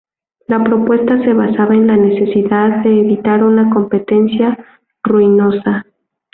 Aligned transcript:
La 0.47 0.63
propuesta 0.63 1.23
se 1.23 1.31
basaba 1.31 1.75
en 1.75 1.85
la 1.85 1.95
necesidad 1.95 2.81
de 2.83 3.01
evitar 3.01 3.43
una 3.43 3.69
competencia 3.69 4.57
ruinosa. 5.03 5.85